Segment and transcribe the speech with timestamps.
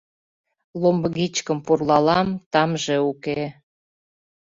[0.81, 3.39] Ломбыгичкым пурлалам— тамже уке.